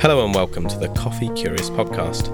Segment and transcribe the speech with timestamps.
[0.00, 2.30] Hello and welcome to the Coffee Curious podcast.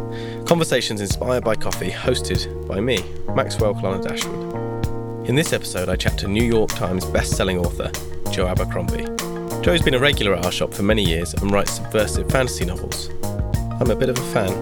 [0.47, 3.03] Conversations inspired by coffee, hosted by me,
[3.35, 5.27] Maxwell Colonna-Dashwood.
[5.27, 7.91] In this episode, I chat to New York Times best-selling author
[8.31, 9.07] Joe Abercrombie.
[9.63, 13.09] Joe's been a regular at our shop for many years and writes subversive fantasy novels.
[13.81, 14.53] I'm a bit of a fan.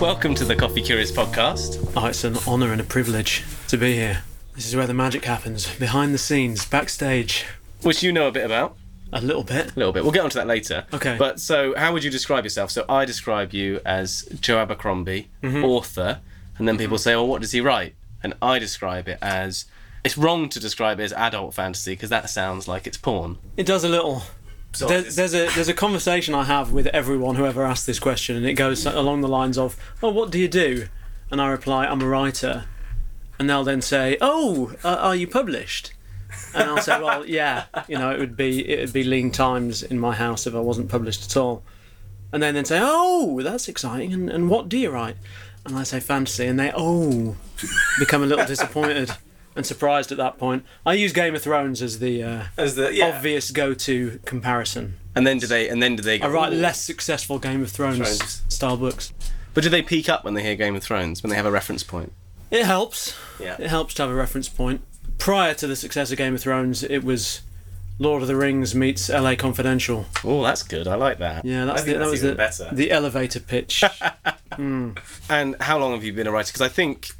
[0.00, 1.92] Welcome to the Coffee Curious podcast.
[1.94, 4.22] Oh, it's an honour and a privilege to be here.
[4.54, 7.44] This is where the magic happens, behind the scenes, backstage.
[7.82, 8.78] Which you know a bit about.
[9.12, 9.72] A little bit.
[9.74, 10.02] A little bit.
[10.02, 10.84] We'll get onto that later.
[10.92, 11.16] Okay.
[11.18, 12.70] But so, how would you describe yourself?
[12.70, 15.64] So, I describe you as Joe Abercrombie, Mm-hmm.
[15.64, 16.20] author,
[16.58, 19.66] and then people say, "Well, what does he write?" And I describe it as
[20.04, 23.38] it's wrong to describe it as adult fantasy because that sounds like it's porn.
[23.56, 24.22] It does a little.
[24.78, 28.36] There, there's a there's a conversation I have with everyone who ever asks this question,
[28.36, 30.88] and it goes along the lines of, "Oh, what do you do?"
[31.30, 32.64] And I reply, "I'm a writer,"
[33.38, 35.92] and they'll then say, "Oh, uh, are you published?"
[36.54, 39.82] And I'll say, "Well, yeah, you know, it would be it would be lean times
[39.82, 41.62] in my house if I wasn't published at all."
[42.32, 45.16] And then then say, "Oh, that's exciting!" And and what do you write?
[45.64, 47.36] And I say fantasy, and they oh
[47.98, 49.10] become a little disappointed
[49.56, 50.64] and surprised at that point.
[50.84, 54.96] I use Game of Thrones as the uh, As the obvious go-to comparison.
[55.14, 55.68] And then do they?
[55.68, 56.18] And then do they?
[56.18, 58.42] Go, I write "Ooh." less successful Game of Thrones, Thrones.
[58.48, 59.12] style books.
[59.54, 61.50] But do they peak up when they hear Game of Thrones when they have a
[61.50, 62.12] reference point?
[62.50, 63.16] It helps.
[63.40, 63.56] Yeah.
[63.58, 64.82] It helps to have a reference point.
[65.18, 67.40] Prior to the success of Game of Thrones, it was
[67.98, 70.06] Lord of the Rings meets LA Confidential.
[70.24, 70.86] Oh, that's good.
[70.86, 71.44] I like that.
[71.44, 72.68] Yeah, that's the, think that was even the, better.
[72.72, 73.82] the elevator pitch.
[74.58, 76.46] And how long have you been a writer?
[76.48, 77.10] Because I think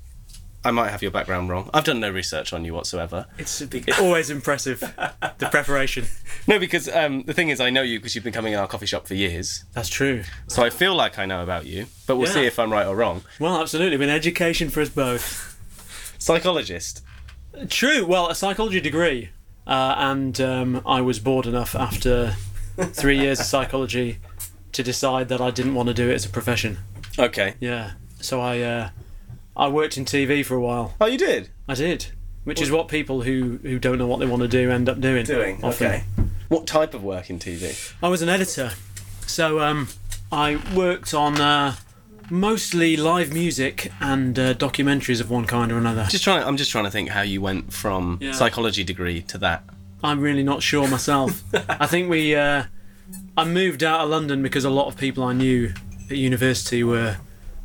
[0.65, 1.69] I might have your background wrong.
[1.75, 3.27] I've done no research on you whatsoever.
[3.37, 3.61] it's
[4.01, 4.83] always impressive.
[5.39, 6.07] The preparation.
[6.47, 8.67] No, because um, the thing is, I know you because you've been coming in our
[8.67, 9.65] coffee shop for years.
[9.75, 10.23] That's true.
[10.49, 12.33] So I feel like I know about you, but we'll Yeah.
[12.35, 13.23] see if I'm right or wrong.
[13.39, 13.99] Well, absolutely.
[13.99, 15.59] Been education for us both.
[16.19, 17.03] Psychologist.
[17.69, 18.05] True.
[18.07, 19.31] Well, a psychology degree,
[19.67, 22.37] uh, and um, I was bored enough after
[22.77, 24.19] three years of psychology
[24.73, 26.79] to decide that I didn't want to do it as a profession.
[27.19, 27.55] Okay.
[27.61, 27.93] Yeah.
[28.21, 28.91] So I uh,
[29.57, 30.95] I worked in TV for a while.
[31.01, 31.51] Oh, you did?
[31.69, 32.07] I did,
[32.45, 35.01] which is what people who who don't know what they want to do end up
[35.01, 35.25] doing.
[35.63, 35.87] often.
[35.87, 36.05] Okay.
[36.49, 37.93] What type of work in TV?
[38.03, 38.73] I was an editor,
[39.27, 39.89] so um,
[40.31, 41.75] I worked on uh,
[42.31, 46.07] mostly live music and uh, documentaries of one kind or another.
[46.09, 46.43] Just trying.
[46.45, 48.33] I'm just trying to think how you went from Yeah.
[48.33, 49.65] psychology degree to that.
[50.03, 51.43] I'm really not sure myself.
[51.69, 52.35] I think we.
[52.35, 52.65] Uh,
[53.37, 55.73] I moved out of London because a lot of people I knew
[56.11, 57.19] at university were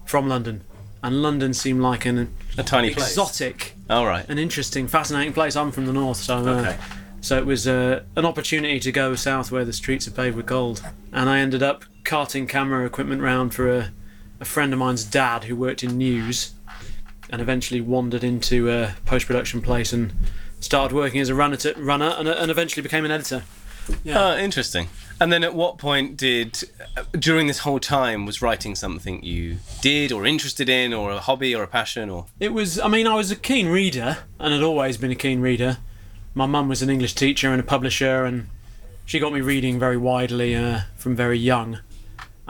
[0.05, 0.61] from London,
[1.03, 3.09] and London seemed like an A tiny place.
[3.09, 4.27] exotic, All right.
[4.29, 5.55] an interesting, fascinating place.
[5.55, 6.77] I'm from the north, so uh, Okay.
[7.21, 10.45] so it was uh, an opportunity to go south where the streets are paved with
[10.45, 10.81] gold,
[11.13, 13.91] and I ended up carting camera equipment round for a,
[14.41, 16.51] a friend of mine's dad who worked in news,
[17.29, 20.11] and eventually wandered into a post production place and
[20.59, 23.43] started working as a runner, to, runner and, and eventually became an editor.
[24.07, 24.89] Oh, interesting.
[25.19, 26.63] And then at what point did,
[26.97, 31.19] uh, during this whole time, was writing something you did or interested in, or a
[31.19, 34.53] hobby or a passion, or It was, I mean, I was a keen reader and
[34.53, 35.77] had always been a keen reader.
[36.33, 38.49] My mum was an English teacher and a publisher, and
[39.05, 41.79] she got me reading very widely uh, from very young.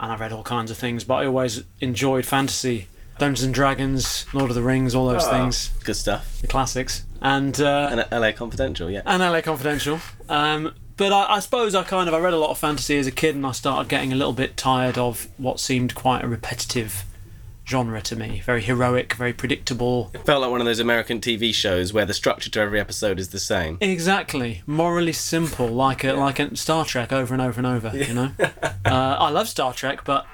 [0.02, 4.26] And I read all kinds of things, but I always enjoyed fantasy Dungeons and Dragons,
[4.32, 6.40] Lord of the Rings, all those things, good stuff?
[6.40, 7.04] the classics.
[7.20, 9.02] And, uh, And LA Confidential, yeah.
[9.06, 10.00] and LA Confidential.
[10.28, 13.06] Um, but I, I suppose I kind of I read a lot of fantasy as
[13.06, 16.28] a kid, and I started getting a little bit tired of what seemed quite a
[16.28, 17.04] repetitive
[17.72, 18.42] genre to me.
[18.44, 20.10] Very heroic, very predictable.
[20.14, 23.18] It felt like one of those American TV shows where the structure to every episode
[23.18, 23.78] is the same.
[23.80, 27.96] Exactly, morally simple, like a like a Star Trek over and over and over.
[27.96, 30.26] You know, uh, I love Star Trek, but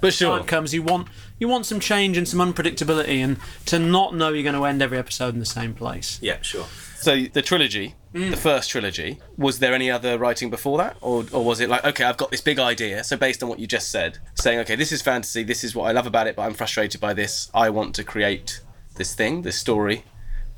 [0.00, 0.38] But sure.
[0.38, 1.08] time comes you want
[1.38, 3.36] you want some change and some unpredictability, and
[3.66, 6.18] to not know you're going to end every episode in the same place.
[6.22, 6.66] Yeah, sure.
[6.96, 8.30] So the trilogy, Mm.
[8.30, 11.84] the first trilogy, was there any other writing before that, or or was it like
[11.84, 14.74] okay, I've got this big idea, so based on what you just said, saying okay,
[14.74, 17.50] this is fantasy, this is what I love about it, but I'm frustrated by this.
[17.54, 18.62] I want to create
[18.96, 20.04] this thing, this story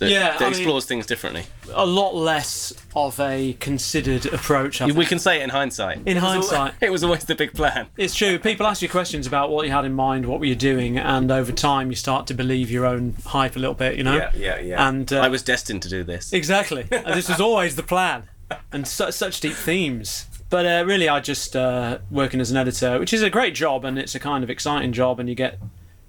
[0.03, 1.45] that, Yeah, that I mean- explores things differently.
[1.73, 4.81] A lot less of a considered approach.
[4.83, 5.09] I We think.
[5.09, 5.99] can say it in hindsight.
[6.05, 6.75] In It was al- hindsight.
[6.81, 7.87] it was always the big plan.
[7.97, 8.39] It's true.
[8.39, 11.31] People ask you questions about what you had in mind, what were you doing, and
[11.33, 13.97] over time you start to believe your own hype a little bit.
[13.97, 14.17] You know.
[14.17, 14.59] yeah, yeah.
[14.61, 14.89] Yeah.
[14.89, 16.33] And uh, I was destined to do this.
[16.33, 16.87] Exactly.
[16.91, 18.25] This was always the plan,
[18.73, 20.27] and su- such deep themes.
[20.51, 23.85] But uh, really, I just uh, working as an editor, which is a great job,
[23.87, 25.59] and it's a kind of exciting job, and you get,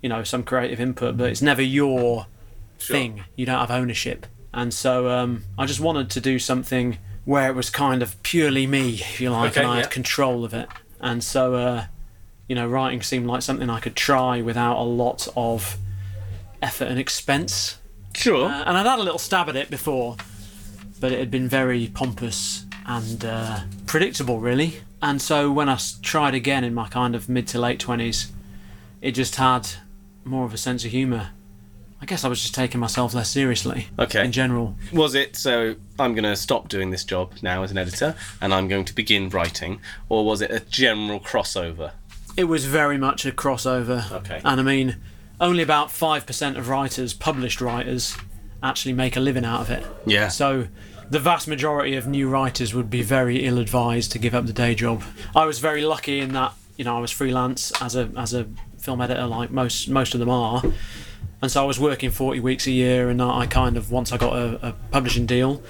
[0.01, 2.27] you know, some creative input, but it's never your
[2.87, 3.23] thing.
[3.35, 7.55] You don't have ownership, and so um, I just wanted to do something where it
[7.55, 10.67] was kind of purely me, if you like, Okay, and I had control of it.
[10.99, 11.85] And so, uh,
[12.49, 15.77] you know, writing seemed like something I could try without a lot of
[16.61, 17.77] effort and expense.
[18.13, 18.49] Sure.
[18.49, 20.17] Uh, and I'd had a little stab at it before,
[20.99, 24.81] but it had been very pompous and uh, predictable, really.
[25.01, 28.31] and so when I tried again in my kind of mid to late twenties,
[29.01, 29.67] it just had
[30.25, 31.29] more of a sense of humour.
[32.03, 33.87] I guess I was just taking myself less seriously.
[33.97, 34.25] Okay.
[34.25, 34.75] In general.
[34.91, 38.53] Was it so I'm going to stop doing this job now as an editor and
[38.53, 39.79] I'm going to begin writing,
[40.09, 41.93] or was it a general crossover?
[42.35, 44.11] It was very much a crossover.
[44.11, 44.41] Okay.
[44.43, 44.97] And I mean,
[45.39, 48.17] only about 5% of writers, published writers,
[48.61, 49.85] actually make a living out of it.
[50.05, 50.27] Yeah.
[50.27, 50.67] So
[51.09, 54.51] the vast majority of new writers would be very ill advised to give up the
[54.51, 55.03] day job.
[55.33, 58.47] I was very lucky in that, you know, I was freelance as a as a
[58.77, 60.61] film editor like most most of them are.
[61.43, 64.17] And so I was working 40 weeks a year and I kind of once I
[64.17, 65.61] got a, a publishing deal,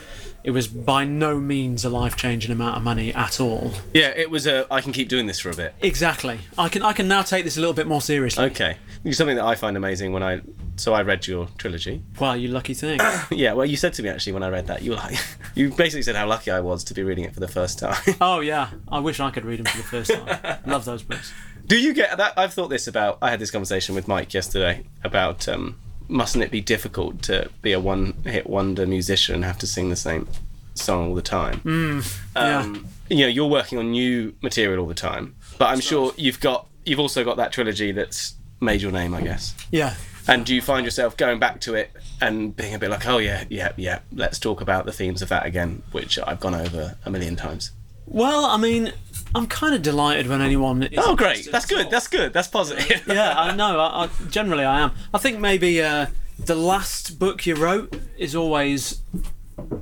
[0.43, 3.71] it was by no means a life-changing amount of money at all.
[3.91, 4.71] Yeah, it was a.
[4.71, 5.73] I can keep doing this for a bit.
[5.81, 6.41] Exactly.
[6.59, 8.45] I can I can now take this a little bit more seriously.
[8.45, 8.77] Okay,
[9.13, 10.41] something that I find amazing when I.
[10.75, 12.03] So I read your trilogy.
[12.19, 12.99] Well, you lucky thing.
[13.31, 15.17] Yeah, well, you said to me actually when I read that, you were like,
[15.55, 17.97] you basically said how lucky I was to be reading it for the first time.
[18.21, 20.59] oh yeah, I wish I could read them for the first time.
[20.67, 21.33] Love those books.
[21.73, 22.33] Do you get that?
[22.37, 23.17] I've thought this about.
[23.19, 25.47] I had this conversation with Mike yesterday about.
[25.47, 29.89] Um, mustn't it be difficult to be a one-hit wonder musician and have to sing
[29.89, 30.27] the same
[30.75, 31.61] song all the time?
[31.61, 32.59] Mm, yeah.
[32.59, 36.39] um, you know you're working on new material all the time but i'm sure you've
[36.39, 39.95] got you've also got that trilogy that's made your name i guess Yeah.
[40.27, 41.91] and do you find yourself going back to it
[42.21, 45.29] and being a bit like oh yeah yeah yeah let's talk about the themes of
[45.29, 47.71] that again which i've gone over a million times
[48.05, 48.93] Well, I mean,
[49.35, 50.83] I'm kind of delighted when anyone.
[50.83, 53.79] Is oh great that's good that's good that's positive yeah, I know.
[53.79, 54.91] I, I, generally, I am.
[55.13, 56.07] I think maybe uh,
[56.37, 59.01] the last book you wrote is always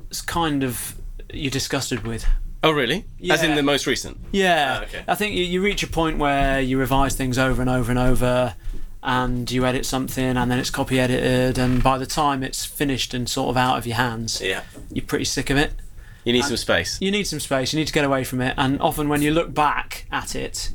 [0.10, 0.96] it's kind of
[1.34, 2.26] you're disgusted with.
[2.64, 3.34] oh really Yeah.
[3.34, 5.04] as in the most recent Yeah, Ah, okay.
[5.08, 8.00] I think you, you reach a point where you revise things over and over and
[8.00, 8.56] over,
[9.02, 13.14] and you edit something, and then it's copy edited, and by the time it's finished
[13.14, 15.74] and sort of out of your hands, yeah you're pretty sick of it.
[16.24, 17.74] You need some space You need some space.
[17.74, 20.72] You need to get away from it, and often when you look back at it,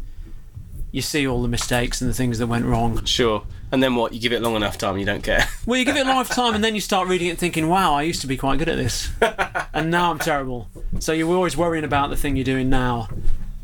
[0.92, 3.04] you see all the mistakes and the things that went wrong.
[3.04, 5.84] sure and then what you give it long enough time you don't care Well, you
[5.84, 8.20] give it a lifetime, and then you start reading it and thinking, "Wow, I used
[8.20, 9.10] to be quite good at this,
[9.74, 10.68] and now I'm terrible."
[11.00, 13.08] So you're always worrying about the thing you're doing now.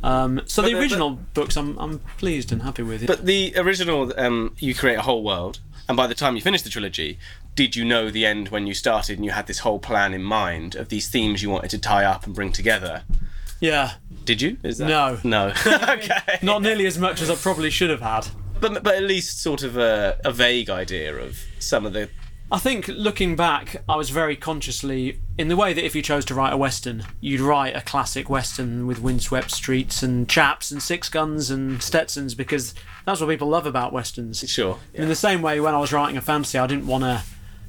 [0.03, 3.05] Um, so the the- original books, I'm I'm pleased and happy with.
[3.05, 3.07] It.
[3.07, 6.65] But the original, um, you create a whole world, and by the time you finished
[6.65, 7.19] the trilogy,
[7.55, 10.23] did you know the end when you started and you had this whole plan in
[10.23, 13.03] mind of these themes you wanted to tie up and bring together?
[13.61, 13.93] yeah,
[14.25, 14.57] Did you?
[14.63, 15.19] Is that No.
[15.23, 15.47] No.
[15.67, 16.39] okay.
[16.43, 18.27] not nearly as much as I probably should have had.
[18.61, 22.09] But but at least sort of a, a vague idea of some of the.
[22.53, 26.27] I think looking back, I was very consciously in the way that if you chose
[26.27, 30.83] to write a western, you'd write a classic western with windswept streets and chaps and
[30.83, 32.75] six guns and Stetsons because
[33.07, 34.41] that's what people love about westerns.
[34.51, 34.79] Sure.
[34.93, 37.23] In the same way, when I was writing a fantasy, I didn't want to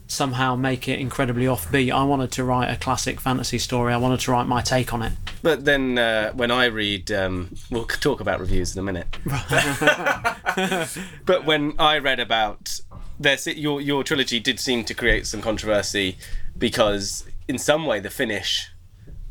[0.08, 1.94] somehow make it incredibly offbeat.
[1.94, 3.94] I wanted to write a classic fantasy story.
[3.94, 5.14] I wanted to write my take on it.
[5.42, 9.08] But then uh, when I read, um, we'll talk about reviews in a minute.
[11.26, 12.82] but when I read about
[13.20, 16.18] this, your your trilogy did seem to create some controversy
[16.58, 18.70] because in some way the finish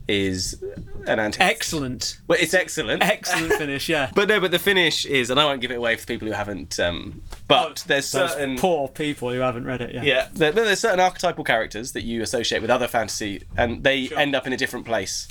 [0.08, 0.60] is
[1.06, 1.42] an anti.
[1.42, 3.02] Excellent, well, it's excellent.
[3.02, 3.88] excellent finish.
[3.88, 4.10] Yeah.
[4.14, 6.34] But no, but the finish is, and I won't give it away for people who
[6.34, 6.78] haven't.
[6.80, 9.94] Um, but there's certain poor people who haven't read it.
[9.94, 10.02] Yeah.
[10.02, 14.18] yeah, there, there's certain archetypal characters that you associate with other fantasy, and they Sure.
[14.18, 15.28] end up in a different place.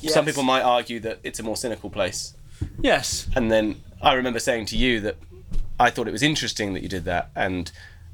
[0.00, 0.14] Yes.
[0.14, 2.34] Some people might argue that it's a more cynical place,
[2.80, 3.28] Yes.
[3.36, 5.16] and then I remember saying to you that
[5.78, 7.70] I thought it was interesting that you did that, and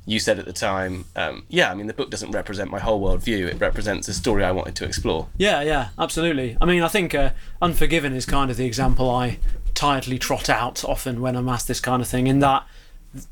[0.09, 3.01] you said at the time, um, "Yeah, I mean the book doesn't represent my whole
[3.01, 6.57] worldview; it represents a story I wanted to explore." Yeah, yeah, absolutely.
[6.61, 9.39] I mean, I think uh, Unforgiven is kind of the example I
[9.75, 12.67] tiredly trot out often when I'm asked this kind of thing, in that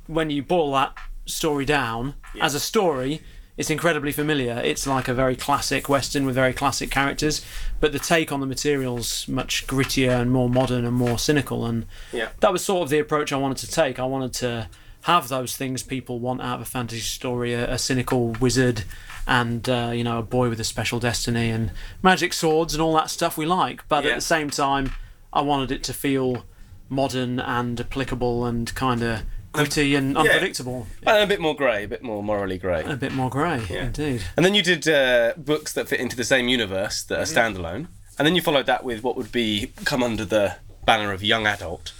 [0.06, 3.20] when you boil that story down as a story,
[3.56, 4.60] it's incredibly familiar.
[4.64, 7.44] It's like a very classic Western with very classic characters,
[7.80, 11.64] but the take on the material's much grittier and more modern and more cynical.
[11.64, 12.28] And Yeah.
[12.40, 13.98] that was sort of the approach I wanted to take.
[13.98, 14.68] I wanted to
[15.06, 18.82] have those things people want out of a fantasy story a, a cynical wizard
[19.26, 21.70] and uh, you know a boy with a special destiny and
[22.02, 24.10] magic swords and all that stuff we like but Yeah.
[24.10, 24.92] at the same time
[25.32, 26.44] i wanted it to feel
[26.88, 29.22] modern and applicable and kind of
[29.52, 32.84] gritty and unpredictable And a bit more grey, a bit more morally grey.
[32.84, 33.86] a bit more grey yeah.
[33.86, 37.22] indeed And then you did uh, books that fit into the same universe that are
[37.22, 37.86] standalone,
[38.18, 41.46] and then you followed that with what would be come under the banner of young
[41.46, 41.92] adult.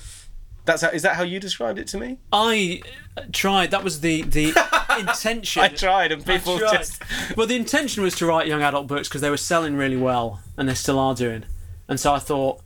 [0.66, 2.18] That's how, is that how you described it to me?
[2.32, 2.82] i
[3.16, 4.52] uh, tried that was the the
[4.98, 6.76] intention I tried, and people tried.
[6.76, 7.02] just
[7.36, 10.40] well, the intention was to write young adult books because they were selling really well,
[10.56, 11.44] and they still are doing.
[11.88, 12.60] And so I thought,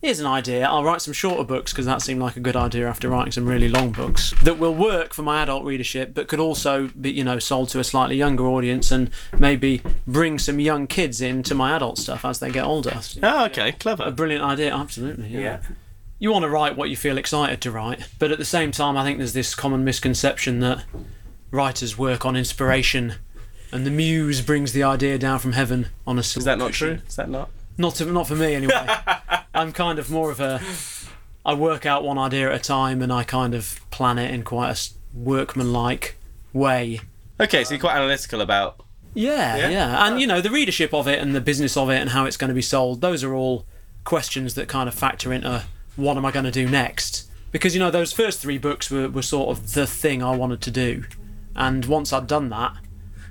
[0.00, 0.66] here's an idea.
[0.66, 3.46] I'll write some shorter books because that seemed like a good idea after writing some
[3.46, 7.24] really long books that will work for my adult readership, but could also be, you
[7.24, 11.76] know, sold to a slightly younger audience and maybe bring some young kids into my
[11.76, 12.98] adult stuff as they get older.
[13.22, 14.02] Oh, okay, clever.
[14.02, 14.10] A clever.
[14.12, 15.28] brilliant idea, absolutely.
[15.28, 15.60] Yeah.
[16.24, 18.96] You want to write what you feel excited to write, but at the same time,
[18.96, 20.82] I think there's this common misconception that
[21.50, 23.16] writers work on inspiration,
[23.70, 26.20] and the muse brings the idea down from heaven on a.
[26.20, 27.00] Is that not true?
[27.06, 27.50] Is that not?
[27.76, 28.86] Not to, not for me anyway.
[29.54, 30.62] I'm kind of more of a.
[31.44, 34.44] I work out one idea at a time, and I kind of plan it in
[34.44, 36.16] quite a workmanlike
[36.54, 37.00] way.
[37.38, 38.82] Okay, so you're quite analytical about.
[39.12, 39.68] Yeah, Yeah?
[39.68, 40.16] yeah, and oh.
[40.16, 42.48] you know the readership of it and the business of it and how it's going
[42.48, 43.02] to be sold.
[43.02, 43.66] Those are all
[44.04, 45.64] questions that kind of factor into
[45.96, 47.28] what am I going to do next.
[47.52, 50.60] Because you know those first three books were, were sort of the thing I wanted
[50.62, 51.04] to do,
[51.54, 52.72] and once I'd done that,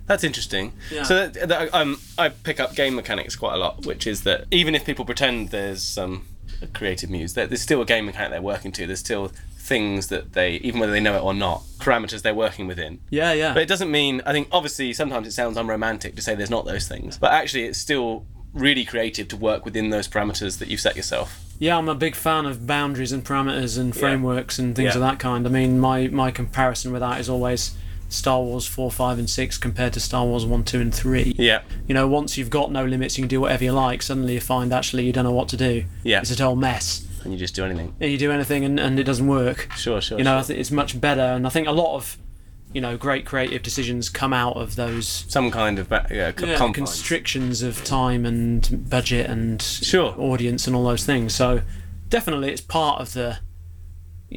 [0.06, 0.74] That's interesting.
[0.92, 1.04] Yeah.
[1.04, 4.46] So that, that, um, I pick up game mechanics quite a lot, which is that
[4.52, 6.26] even if people pretend there's some
[6.74, 8.86] creative muse, there- there's still a game mechanic they're working to.
[8.88, 12.68] There's still things that they, even whether they know it or not, parameters they're working
[12.68, 13.00] within.
[13.10, 14.22] yeah, yeah, But it doesn't mean.
[14.26, 17.64] I think obviously sometimes it sounds unromantic to say there's not those things, but actually
[17.64, 21.40] it's still really creative to work within those parameters that you've set yourself.
[21.60, 21.78] Yeah.
[21.78, 24.96] I'm a big fan of boundaries and parameters and frameworks and things Yeah.
[24.96, 25.46] of that kind.
[25.46, 27.72] I mean, my my comparison with that is always
[28.10, 31.34] Star Wars four, five, and six compared to Star Wars one, two, and three.
[31.38, 31.62] Yeah.
[31.88, 34.02] You know, once you've got no limits, you can do whatever you like.
[34.04, 35.86] Suddenly, you find actually you don't know what to do.
[36.04, 36.20] Yeah.
[36.22, 37.08] It's a total mess.
[37.24, 37.96] And you just do anything.
[38.02, 39.70] And you do anything and, and it doesn't work.
[39.78, 40.18] Sure, sure.
[40.18, 40.56] You know, sure.
[40.56, 42.18] it's much better, and I think a lot of,
[42.74, 46.46] you know, great creative decisions come out of those some kind of ba- yeah, co-
[46.48, 46.76] yeah, confines.
[46.90, 50.16] constrictions of time and budget and Sure.
[50.18, 51.34] audience and all those things.
[51.36, 51.62] So
[52.10, 53.40] definitely, it's part of the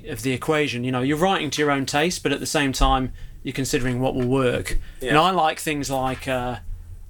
[0.09, 0.85] of the equation.
[0.85, 3.13] You know, you're writing to your own taste, but at the same time,
[3.43, 4.77] you're considering what will work.
[5.01, 5.11] Yeah.
[5.11, 6.29] And I like things like.
[6.29, 6.57] Uh,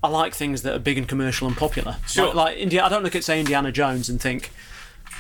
[0.03, 1.97] I like things that are big and commercial and popular.
[2.07, 2.27] Sure.
[2.27, 4.53] Like, like India, I don't look at say Indiana Jones and think,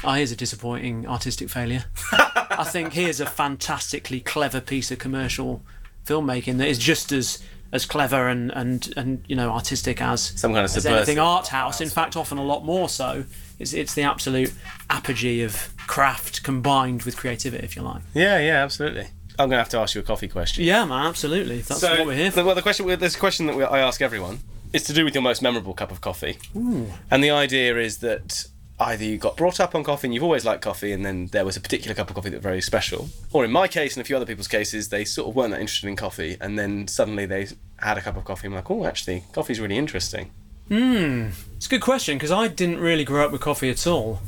[0.05, 5.63] "Oh, here's a disappointing artistic failure." I think here's a fantastically clever piece of commercial
[6.07, 10.53] filmmaking that is just as as clever and and and you know artistic as Some
[10.53, 10.97] kind of as subversive.
[10.97, 11.81] anything art house.
[11.81, 13.25] In fact, often a lot more so.
[13.59, 14.53] It's it's the absolute
[14.89, 18.03] apogee of craft combined with creativity, if you like.
[18.15, 19.09] Yeah, yeah, absolutely.
[19.39, 20.65] I'm going to have to ask you a coffee question.
[20.65, 21.61] Yeah, man, absolutely.
[21.61, 22.43] That's what we're here for.
[22.43, 24.39] Well, the question, there's a question that we, I ask everyone.
[24.73, 26.39] It's to do with your most memorable cup of coffee.
[26.57, 26.87] Ooh.
[27.11, 28.47] And the idea is that
[28.79, 31.45] either you got brought up on coffee and you've always liked coffee, and then there
[31.45, 33.09] was a particular cup of coffee that was very special.
[33.33, 35.61] Or in my case and a few other people's cases, they sort of weren't that
[35.61, 38.71] interested in coffee, and then suddenly they had a cup of coffee and were like,
[38.71, 40.31] oh, actually, coffee's really interesting.
[40.69, 44.21] Hmm it's a good question because I didn't really grow up with coffee at all.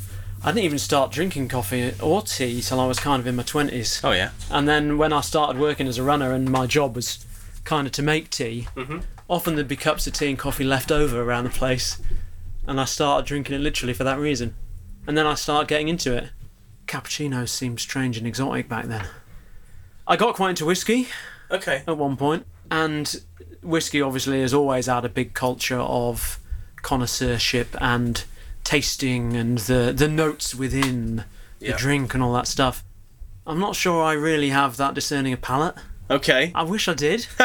[0.43, 3.43] I didn't even start drinking coffee or tea till I was kind of in my
[3.43, 4.01] twenties.
[4.03, 4.31] Oh, yeah.
[4.51, 7.25] And then when I started working as a runner and my job was
[7.65, 8.67] kind of to make tea,
[9.29, 12.01] often there'd be cups of tea and coffee left over around the place.
[12.69, 14.55] And I started drinking it literally for that reason.
[15.07, 16.29] And then I started getting into it.
[16.87, 19.07] Cappuccinos seemed strange and exotic back then.
[20.07, 21.09] I got quite into whiskey
[21.51, 21.83] Okay.
[21.87, 23.21] at one point, and
[23.63, 26.39] whiskey obviously has always had a big culture of
[26.83, 28.25] connoisseurship and
[28.65, 31.25] tasting and the the notes within
[31.59, 31.77] the Yeah.
[31.77, 32.85] drink and all that stuff.
[33.47, 35.75] I'm not sure I really have that discerning a palate.
[36.11, 36.53] Okay.
[36.55, 37.27] I wish I did.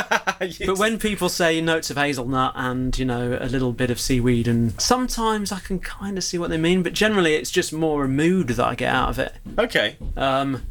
[0.65, 4.45] But when people say notes of hazelnut and, you know, a little bit of seaweed,
[4.45, 8.03] and sometimes I can kind of see what they mean, but generally it's just more
[8.03, 9.33] a mood that I get out of it.
[9.57, 9.95] Okay.
[10.17, 10.63] Um,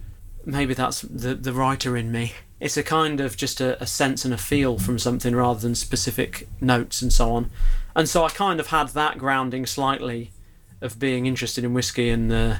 [0.44, 2.34] maybe that's the, the writer in me.
[2.60, 5.74] It's a kind of just a, a sense and a feel from something rather than
[5.74, 7.50] specific notes and so on.
[7.96, 10.32] And so I kind of had that grounding slightly
[10.82, 12.56] of being interested in whiskey and, uh,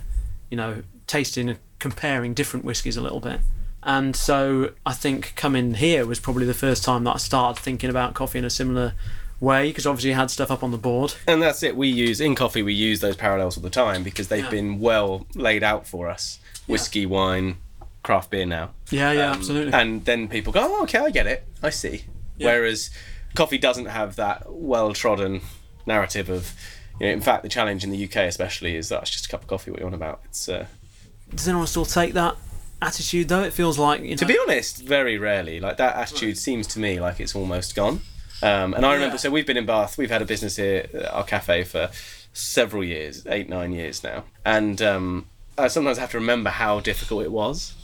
[0.51, 3.41] you know, tasting and comparing different whiskies a little bit.
[3.85, 7.91] And so I think coming here was probably the first time that I started thinking
[7.91, 8.95] about coffee in a similar
[9.41, 11.15] way because obviously I had stuff up on the board.
[11.27, 11.77] And that's it.
[11.77, 12.62] We use in coffee.
[12.62, 14.51] We use those parallels all the time because they've Yeah.
[14.51, 16.39] been well laid out for us.
[16.69, 17.57] Whiskey, wine,
[18.05, 18.71] craft beer now.
[18.91, 19.73] Yeah, yeah, Um, absolutely.
[19.73, 21.45] And then people go, "Oh, okay, I get it.
[21.62, 22.05] I see."
[22.37, 22.47] Yeah.
[22.53, 22.91] Whereas
[23.35, 25.41] coffee doesn't have that well-trodden
[25.87, 26.53] narrative of.
[27.01, 29.29] You know, in fact, the challenge in the UK, especially, is that it's just a
[29.29, 29.71] cup of coffee.
[29.73, 30.21] What you want about?
[30.27, 30.67] It's uh,
[31.35, 32.37] Does anyone still take that
[32.83, 33.43] attitude though?
[33.43, 35.61] It feels like you know, to be honest, very rarely.
[35.61, 38.01] Like that attitude seems to me like it's almost gone.
[38.43, 39.19] Um, and I remember, Yeah.
[39.19, 39.97] so we've been in Bath.
[39.97, 41.91] We've had a business here, uh, our cafe, for
[42.33, 44.25] several years, eight, nine years now.
[44.45, 47.75] And um, I sometimes have to remember how difficult it was.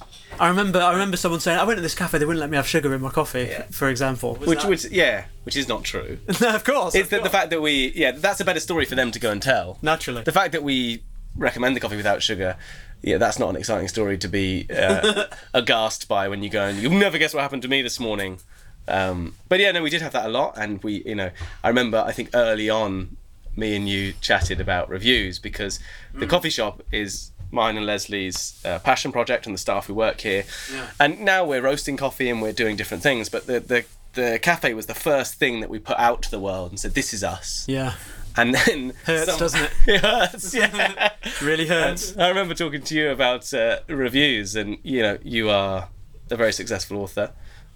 [0.41, 2.57] I remember I remember someone saying I went to this cafe they wouldn't let me
[2.57, 3.63] have sugar in my coffee Yeah.
[3.71, 6.19] for example Which, which, yeah, which is not true.
[6.43, 8.95] no of course It's the, the fact that we, yeah, that's a better story for
[8.95, 9.79] them to go and tell.
[9.81, 11.03] naturally The fact that we
[11.35, 12.57] recommend the coffee without sugar,
[13.03, 15.25] yeah, that's not an exciting story to be uh,
[15.55, 18.39] aghast by when you go and you'll never guess what happened to me this morning.
[18.87, 21.31] Um, but yeah, no, we did have that a lot, and we, you know,
[21.63, 23.17] I remember I think early on
[23.57, 25.79] me and you chatted about reviews because
[26.15, 26.31] the Mm.
[26.31, 30.45] coffee shop is mine and Leslie's uh, passion project and the staff who work here.
[30.73, 30.87] Yeah.
[31.01, 34.75] And now we're roasting coffee and we're doing different things, but the, the the cafe
[34.75, 37.23] was the first thing that we put out to the world and said this is
[37.23, 37.65] us.
[37.69, 37.95] Yeah.
[38.39, 39.71] And then it Hurts, some- doesn't it?
[39.87, 41.11] it hurts, yeah.
[41.43, 42.17] Really hurts.
[42.17, 45.89] I remember talking to you about uh, reviews, and you know you are
[46.31, 47.33] a very successful author,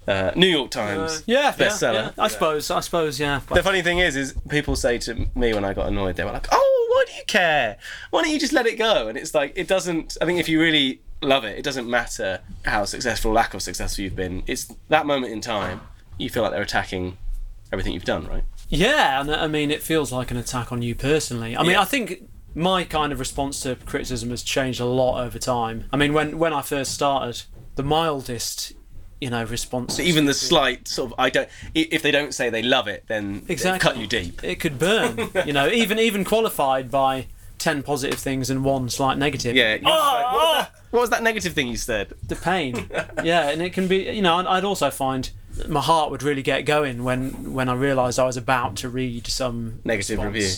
[0.07, 1.93] uh, New York Times Uh, yeah, bestseller.
[1.93, 2.23] yeah, yeah.
[2.23, 2.71] I suppose.
[2.71, 3.19] I suppose.
[3.19, 3.41] Yeah.
[3.53, 6.31] The funny thing is, is people say to me when I got annoyed, they were
[6.31, 7.77] like, "Oh, why do you care?
[8.11, 10.17] Why don't you just let it go?" And it's like it doesn't.
[10.21, 13.61] I think if you really love it, it doesn't matter how successful, or lack of
[13.61, 14.43] successful you've been.
[14.47, 15.81] It's that moment in time
[16.17, 17.17] you feel like they're attacking
[17.71, 18.43] everything you've done, right?
[18.73, 21.55] Yeah, and uh, I mean, it feels like an attack on you personally.
[21.55, 21.81] I mean, Yeah.
[21.81, 25.85] I think my kind of response to criticism has changed a lot over time.
[25.93, 27.43] I mean, when when I first started,
[27.75, 28.73] the mildest,
[29.21, 29.99] you know, response.
[29.99, 31.49] Even the slight sort of I don't.
[31.73, 33.79] If they don't say they love it, then Exactly.
[33.79, 34.43] cut you deep.
[34.43, 35.29] it could burn.
[35.45, 37.27] you know, even even qualified by
[37.59, 39.55] ten positive things and one slight negative.
[39.55, 39.75] Yeah.
[39.75, 40.31] you- ah!
[40.31, 42.13] what, was that, what was that negative thing you said?
[42.27, 42.89] the pain.
[43.23, 43.97] yeah, and it can be.
[44.11, 45.29] You know, I'd also find
[45.67, 49.27] my heart would really get going when when I realised I was about to read
[49.27, 50.33] some Negative response.
[50.33, 50.49] review.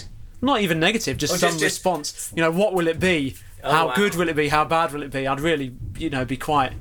[0.42, 2.32] Not even negative, just Oh, some just- just- response.
[2.36, 3.36] You know, what will it be?
[3.64, 3.94] Oh, How wow.
[3.96, 4.50] good will it be?
[4.50, 5.28] How bad will it be?
[5.28, 6.74] I'd really, you know, be quite.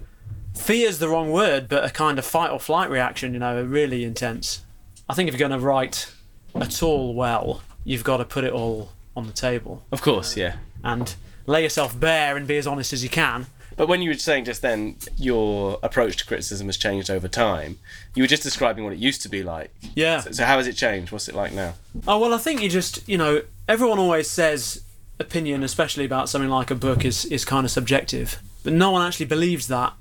[0.54, 3.33] Fear is the wrong word, but a kind of fight or flight reaction.
[3.33, 4.62] You know, a really intense.
[5.09, 6.12] I think if you're going to write
[6.54, 10.56] at all well, you've got to put it all on the table Of course, yeah.
[10.83, 11.14] and
[11.47, 13.47] lay yourself bare and be as honest as you can.
[13.76, 17.78] But when you were saying just then your approach to criticism has changed over time,
[18.14, 19.75] you were just describing what it used to be like.
[19.95, 20.21] Yeah.
[20.21, 21.12] So, so how has it changed?
[21.12, 21.75] What's it like now?
[22.07, 24.83] Oh well, I think you just you know everyone always says
[25.19, 29.07] opinion, especially about something like a book, is is kind of subjective, but no one
[29.07, 29.95] actually believes that.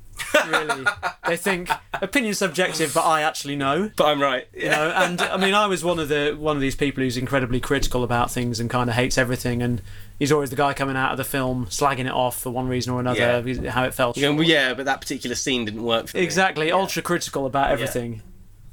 [0.48, 0.86] Really,
[1.27, 1.70] they think
[2.01, 3.92] opinion's subjective, but I actually know.
[3.96, 4.48] But I'm right.
[4.53, 7.18] You know, and I mean, I was one of the one of these people who's
[7.18, 9.82] incredibly critical about things and kind of hates everything, and
[10.20, 12.93] he's always the guy coming out of the film slagging it off for one reason
[12.93, 14.15] or another, how it felt.
[14.17, 16.24] Going, well, yeah, but that particular scene didn't work for me.
[16.24, 18.22] Exactly, ultra critical about everything.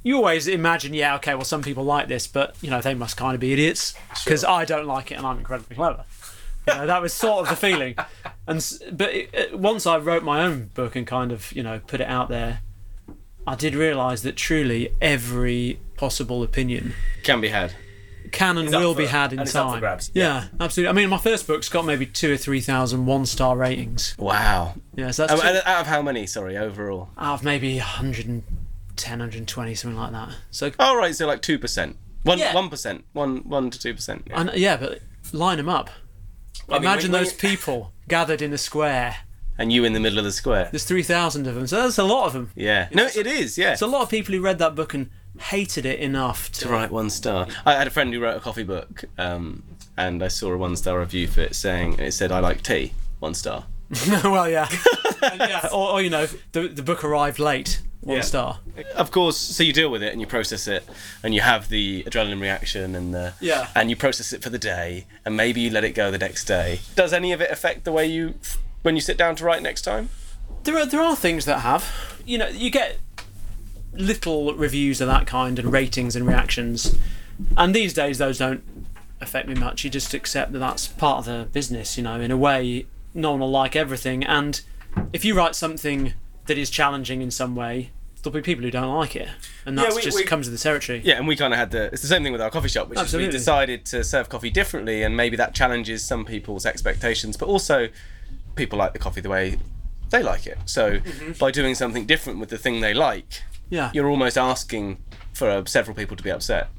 [0.03, 3.17] You always imagine, yeah, okay, well, some people like this, but you know, they must
[3.17, 3.93] kind of be idiots
[4.23, 6.05] because I don't like it and I'm incredibly clever.
[6.67, 7.95] You know, that was sort of the feeling.
[8.47, 11.79] And but it, it, once I wrote my own book and kind of you know
[11.85, 12.61] put it out there,
[13.45, 17.73] I did realise that truly every possible opinion Can be had.
[18.31, 19.79] Can and will for- be had in and it's up for time.
[19.79, 20.11] grabs.
[20.13, 20.89] Yeah, absolutely.
[20.89, 24.15] I mean, my first book's got maybe two or three thousand one star ratings.
[24.17, 24.75] Wow.
[24.95, 27.09] Yeah, so that's Um, two- out of how many, sorry, overall?
[27.17, 30.29] out of maybe 110, 120, something like that.
[30.51, 31.95] So Oh, right, so like 2%.
[32.23, 32.53] One, Yeah.
[32.53, 33.03] 1%.
[33.13, 34.23] 1, 1 to 2%.
[34.27, 34.39] Yeah.
[34.39, 34.99] And yeah, but
[35.33, 35.89] line them up.
[36.69, 39.17] I mean, Imagine when- those people gathered in a square.
[39.57, 40.69] And you in the middle of the square.
[40.71, 42.51] There's 3,000 of them, so that's a lot of them.
[42.55, 42.87] Yeah.
[42.93, 43.73] No, it is, yeah.
[43.73, 45.09] It's a lot of people who read that book and
[45.41, 46.61] hated it enough to.
[46.61, 47.47] to write one star.
[47.65, 49.63] I had a friend who wrote a coffee book, um,
[49.97, 52.93] and I saw a one star review for it saying it said I like tea,
[53.19, 53.65] one star.
[54.23, 54.67] well, yeah.
[55.21, 55.67] And yeah.
[55.71, 58.23] Or, or, you know, the, the book arrived late, one Yeah.
[58.23, 58.59] star.
[58.95, 60.87] Of course, so you deal with it and you process it,
[61.23, 63.67] and you have the adrenaline reaction and the Yeah.
[63.75, 66.45] and you process it for the day, and maybe you let it go the next
[66.45, 66.79] day.
[66.95, 68.35] Does any of it affect the way you
[68.81, 70.09] when you sit down to write next time?
[70.63, 72.17] There are, there are things that have.
[72.25, 72.97] You know, you get
[73.93, 76.97] little reviews of that kind and ratings and reactions.
[77.57, 78.63] And these days, those don't
[79.19, 79.83] affect me much.
[79.83, 83.31] You just accept that that's part of the business, you know, in a way, no
[83.31, 84.23] one will like everything.
[84.23, 84.61] And
[85.13, 86.13] if you write something
[86.47, 87.91] that is challenging in some way,
[88.23, 89.27] there'll be people who don't like it.
[89.65, 91.01] And Yeah, that's just we- comes with the territory.
[91.03, 91.85] Yeah, and we kind of had the.
[91.85, 94.49] It's the same thing with our coffee shop, which is we decided to serve coffee
[94.49, 97.89] differently, and maybe that challenges some people's expectations, but also
[98.55, 99.57] people like the coffee the way
[100.11, 100.57] they like it.
[100.65, 101.31] So Mm-hmm.
[101.39, 104.97] by doing something different with the thing they like, Yeah, you're almost asking
[105.33, 106.69] for uh, several people to be upset,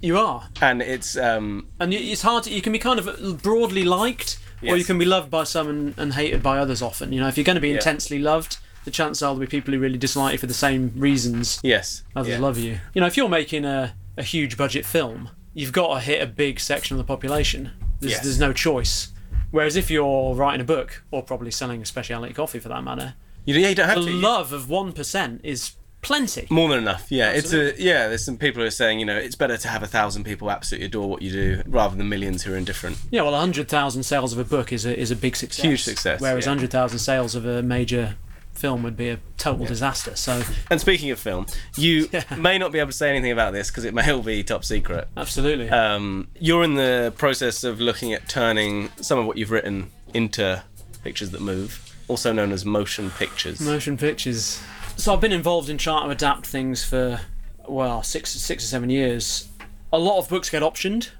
[0.00, 0.48] you are.
[0.60, 4.76] and it's um, And it's hard to, you can be kind of broadly liked, or
[4.76, 7.12] you can be loved by some and, and hated by others often.
[7.12, 9.72] You know, if you're going to be intensely loved, the chances are there'll be people
[9.72, 12.38] who really dislike you for the same reasons yes, others yeah.
[12.40, 12.78] love you.
[12.94, 16.26] You know, if you're making a, a huge budget film, you've got to hit a
[16.26, 17.70] big section of the population.
[18.00, 18.22] There's, Yes.
[18.24, 19.11] there's no choice.
[19.52, 23.14] Whereas if you're writing a book, or probably selling a specialty coffee for that matter,
[23.44, 24.12] You, yeah, you don't have the to.
[24.12, 26.48] love of 1% is plenty.
[26.50, 27.30] more than enough, yeah.
[27.30, 28.08] It's a yeah.
[28.08, 30.50] There's some people who are saying you know it's better to have a thousand people
[30.50, 32.96] absolutely adore what you do rather than millions who are indifferent.
[33.12, 35.64] Yeah, well, 100,000 sales of a book is a, is a big success.
[35.64, 36.50] Huge success, Whereas yeah.
[36.50, 38.16] 100,000 sales of a major
[38.62, 40.14] film would be a total disaster.
[40.14, 41.46] So, And speaking of film,
[41.76, 42.22] you Yeah.
[42.38, 44.64] may not be able to say anything about this because it may all be top
[44.64, 45.08] secret.
[45.16, 45.68] absolutely.
[45.68, 50.62] Um, you're in the process of looking at turning some of what you've written into
[51.02, 53.60] pictures that move, also known as motion pictures.
[53.60, 54.62] Motion pictures.
[54.96, 57.20] So I've been involved in trying to adapt things for,
[57.68, 59.48] well, six, six or seven years.
[59.92, 61.10] A lot of books get optioned.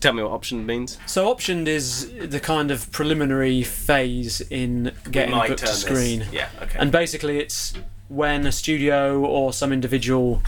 [0.00, 0.98] Tell me what optioned means.
[1.06, 6.26] So optioned is the kind of preliminary phase in getting a book to screen.
[6.32, 6.78] Yeah, okay.
[6.78, 7.74] And basically, it's
[8.08, 10.42] when a studio or some individual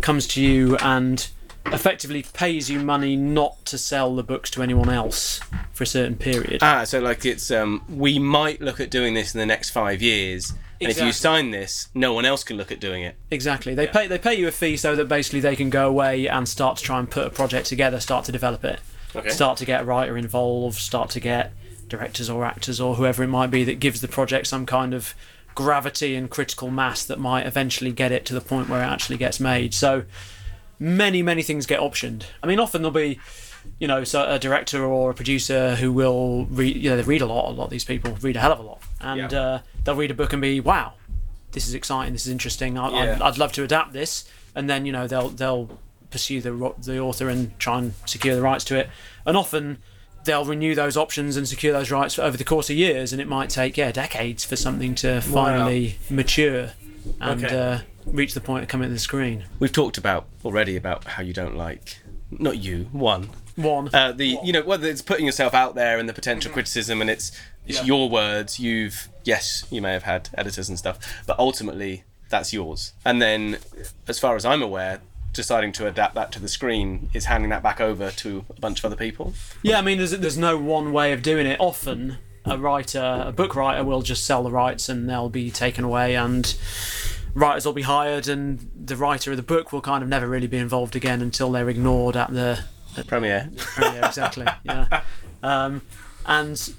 [0.00, 1.28] comes to you and
[1.66, 5.40] effectively pays you money not to sell the books to anyone else
[5.72, 6.58] for a certain period.
[6.62, 10.02] Ah, so like it's um, we might look at doing this in the next five
[10.02, 13.16] years, and if you sign this, no one else can look at doing it.
[13.30, 13.74] Exactly.
[13.74, 16.48] They pay they pay you a fee so that basically they can go away and
[16.48, 18.80] start to try and put a project together, start to develop it,
[19.16, 19.28] Okay.
[19.28, 21.52] start to get a writer involved, start to get
[21.88, 25.14] directors or actors or whoever it might be that gives the project some kind of
[25.54, 29.16] gravity and critical mass that might eventually get it to the point where it actually
[29.16, 29.72] gets made.
[29.74, 30.04] So
[30.78, 32.24] many many things get optioned.
[32.42, 33.20] I mean, often there'll be
[33.78, 37.22] you know, so a director or a producer who will read, you know, they read
[37.22, 37.48] a lot.
[37.48, 39.40] A lot of these people read a hell of a lot, and Yeah.
[39.40, 40.92] uh, they'll read a book and be, wow,
[41.52, 42.76] this is exciting, this is interesting.
[42.76, 43.18] I, Yeah.
[43.22, 45.78] I'd love to adapt this, and then you know they'll they'll
[46.14, 48.88] pursue the the author and try and secure the rights to it,
[49.26, 49.78] and often
[50.24, 53.28] they'll renew those options and secure those rights over the course of years, and it
[53.28, 56.70] might take yeah decades for something to finally mature
[57.20, 57.56] and Okay.
[57.58, 59.44] uh, reach the point of coming to the screen.
[59.58, 61.98] We've talked about already about how you don't like,
[62.30, 63.28] not you, one.
[63.56, 63.90] One.
[63.92, 67.10] Uh, the you know whether it's putting yourself out there and the potential criticism and
[67.10, 67.30] it's
[67.66, 67.84] it's Yeah.
[67.84, 68.58] your words.
[68.60, 72.94] You've yes, you may have had editors and stuff, but ultimately that's yours.
[73.04, 73.58] And then,
[74.08, 75.00] as far as I'm aware,
[75.34, 78.78] deciding to adapt that to the screen is handing that back over to a bunch
[78.78, 79.34] of other people.
[79.62, 81.60] Yeah, I mean, there's there's no one way of doing it.
[81.60, 82.16] Often,
[82.46, 86.16] a writer, a book writer, will just sell the rights and they'll be taken away,
[86.16, 86.56] and
[87.34, 90.46] writers will be hired, and the writer of the book will kind of never really
[90.46, 92.64] be involved again until they're ignored at the
[93.06, 93.50] Premiere.
[93.56, 94.04] premiere.
[94.04, 94.46] exactly.
[94.64, 95.02] Yeah,
[95.42, 95.82] um,
[96.26, 96.74] and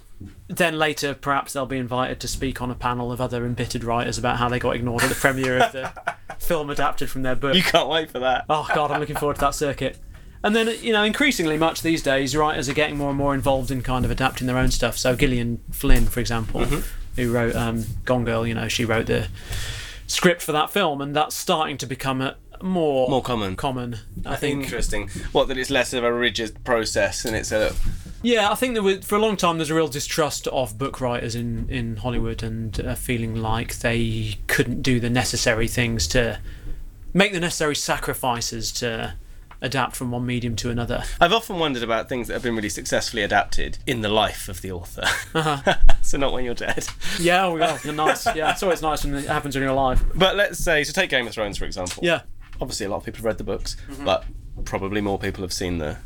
[0.48, 4.18] then later perhaps they'll be invited to speak on a panel of other embittered writers
[4.18, 5.92] about how they got ignored at the premiere of the
[6.40, 7.56] film adapted from their book.
[7.56, 8.46] You can't wait for that.
[8.50, 9.98] Oh god, I'm looking forward to that circuit.
[10.44, 13.72] And then you know, increasingly much these days, writers are getting more and more involved
[13.72, 14.98] in kind of adapting their own stuff.
[14.98, 16.66] So Gillian Flynn, for example,
[17.16, 19.28] who wrote um, Gone Girl, you know, she wrote the
[20.06, 23.56] script for that film, and that's starting to become a more More common.
[23.56, 24.64] Common, I think.
[24.64, 25.10] Interesting.
[25.32, 27.74] What that it's less of a rigid process and it's a
[28.26, 31.00] Yeah, I think there was, for a long time there's a real distrust of book
[31.00, 36.40] writers in in Hollywood, and uh, feeling like they couldn't do the necessary things to
[37.14, 39.14] make the necessary sacrifices to
[39.62, 41.04] adapt from one medium to another.
[41.22, 44.62] I've often wondered about things that have been really successfully adapted in the life of
[44.62, 45.04] the author.
[45.34, 45.76] Uh-huh.
[46.02, 46.86] so not when you're dead.
[47.20, 48.26] Yeah, oh, yeah, nice.
[48.36, 50.04] Yeah, it's always nice when it happens when you're alive.
[50.14, 52.04] But let's say, so take Game of Thrones for example.
[52.04, 52.22] Yeah,
[52.60, 54.06] Obviously, a lot of people have read the books, Mm-hmm.
[54.06, 54.26] but
[54.66, 55.98] probably more people have seen the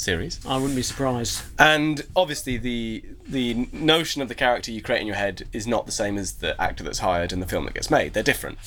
[0.00, 0.44] series.
[0.46, 1.42] I wouldn't be surprised.
[1.58, 5.86] And obviously, the the notion of the character you create in your head is not
[5.86, 8.14] the same as the actor that's hired and the film that gets made.
[8.14, 8.58] They're different.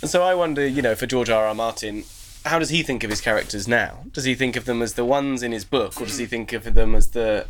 [0.00, 1.46] And so I wonder, you know, for George R.
[1.46, 1.54] R.
[1.54, 2.04] Martin,
[2.44, 4.04] how does he think of his characters now?
[4.12, 6.52] Does he think of them as the ones in his book, or does he think
[6.52, 7.46] of them as the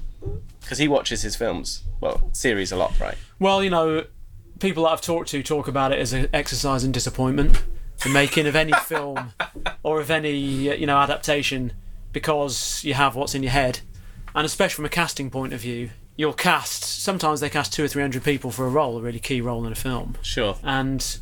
[0.60, 3.16] because he watches his films, well, series a lot, right?
[3.38, 4.04] Well, you know,
[4.60, 7.62] people that I've talked to talk about it as an exercise in disappointment,
[8.02, 9.32] the making of any film
[9.82, 11.72] or of any you know adaptation,
[12.14, 13.80] because you have what's in your head,
[14.34, 16.82] and especially from a casting point of view, you'll cast.
[17.02, 19.66] Sometimes they cast two or three hundred people for a role, a really key role
[19.66, 20.56] in a film, Sure.
[20.62, 21.18] and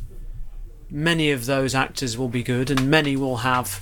[0.89, 3.81] many of those actors will be good, and many will have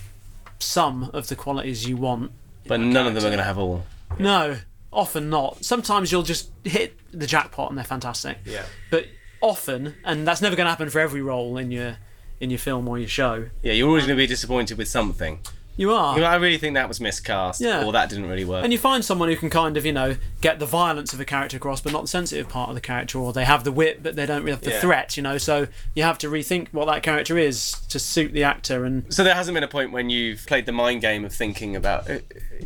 [0.60, 2.32] some of the qualities you want.
[2.68, 3.84] But none of them are going to have all.
[4.20, 4.58] No,
[4.94, 5.64] often not.
[5.66, 8.38] Sometimes you'll just hit the jackpot and they're fantastic.
[8.46, 8.64] Yeah.
[8.92, 9.08] But
[9.42, 11.98] often, and that's never going to happen for every role in your
[12.40, 13.50] in your film or your show.
[13.62, 15.40] Yeah, you're always going to be disappointed with something.
[15.78, 16.16] You are.
[16.16, 17.84] You know, I really think that was miscast, Yeah.
[17.86, 18.64] or that didn't really work.
[18.64, 21.26] and you find someone who can kind of, you know, get the violence of a
[21.26, 24.04] character across, but not the sensitive part of the character, or they have the wit,
[24.04, 24.80] but they don't really have the Yeah.
[24.82, 25.38] threat, you know.
[25.38, 28.86] So you have to rethink what that character is to suit the actor.
[28.86, 31.76] And So there hasn't been a point when you've played the mind game of thinking
[31.76, 32.18] about uh,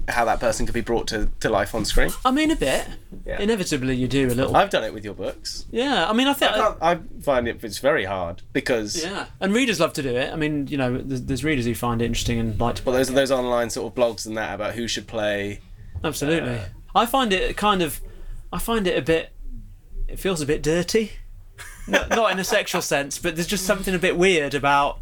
[0.10, 2.12] how that person could be brought to, to life on screen.
[2.26, 2.86] I mean, a bit.
[3.26, 3.40] Yeah.
[3.40, 4.56] Inevitably, you do a little.
[4.56, 5.66] I've done it with your books.
[5.72, 6.10] yeah.
[6.10, 6.52] I mean, I think.
[6.52, 10.32] I, I find it it's very hard because yeah, and readers love to do it.
[10.32, 12.95] I mean, you know, there's, there's readers who find it interesting and like to well,
[12.96, 15.60] those those online sort of blogs and that about who should play.
[16.04, 16.56] Absolutely.
[16.56, 18.00] Uh, I find it kind of,
[18.54, 19.34] I find it a bit,
[20.08, 21.14] it feels a bit dirty.
[21.88, 25.00] not, not in a sexual sense, but there's just something a bit weird about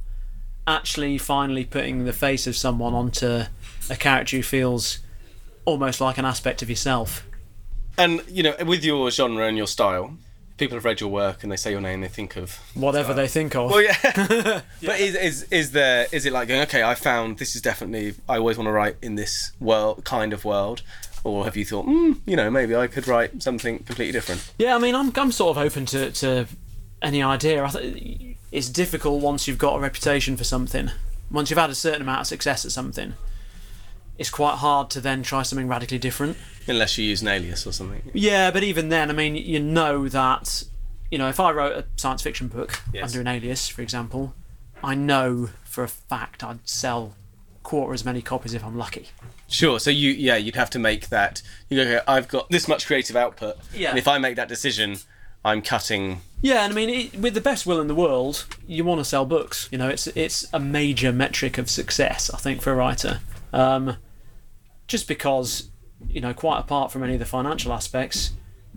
[0.66, 3.44] actually finally putting the face of someone onto
[3.90, 5.00] a character who feels
[5.66, 7.26] almost like an aspect of yourself.
[7.98, 10.18] And you know, with your genre and your style,
[10.58, 12.60] people have read your work and they say your name, they think of.
[12.76, 13.72] Whatever they think of.
[13.72, 14.62] Well, yeah.
[14.82, 16.84] But is, is is there is it like going okay?
[16.84, 20.46] I found this is definitely I always want to write in this world kind of
[20.46, 20.82] world,
[21.24, 24.54] or have you thought, mm, you know, maybe I could write something completely different?
[24.58, 26.46] Yeah, I mean, I'm, I'm sort of open to, to
[27.02, 27.64] any idea.
[27.64, 30.92] I th- it's difficult once you've got a reputation for something,
[31.32, 33.14] once you've had a certain amount of success at something.
[34.18, 36.38] it's quite hard to then try something radically different.
[36.68, 38.02] Unless you use an alias or something.
[38.14, 40.64] Yeah, but even then, I mean, you know that,
[41.12, 43.06] you know, if I wrote a science fiction book Yes.
[43.06, 44.34] under an alias, for example,
[44.84, 47.16] I know for a fact I'd sell
[47.64, 49.10] quarter as many copies if I'm lucky.
[49.48, 49.80] Sure.
[49.80, 51.42] So you, yeah, you'd have to make that.
[51.70, 53.90] You go, okay, I've got this much creative output, Yeah.
[53.92, 54.98] and if I make that decision,
[55.46, 56.22] I'm cutting.
[56.42, 59.06] Yeah, and I mean, it, with the best will in the world, you want to
[59.06, 59.68] sell books.
[59.72, 63.20] You know, it's it's a major metric of success, I think, for a writer.
[63.52, 63.98] Um,
[64.88, 65.70] just because,
[66.10, 68.32] you know, quite apart from any of the financial aspects,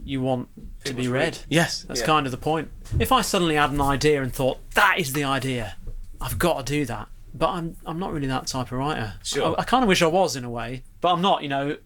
[0.05, 0.49] you want
[0.85, 1.39] to be read.
[1.49, 2.07] Yes, That's yeah.
[2.07, 2.71] kind of the point.
[2.99, 5.77] If I suddenly had an idea and thought that is the idea,
[6.21, 7.09] I've got to do that.
[7.35, 9.15] But I'm I'm not really that type of writer.
[9.23, 9.55] Sure.
[9.59, 11.43] I, I kind of wish I was in a way, but I'm not.
[11.43, 11.77] You know,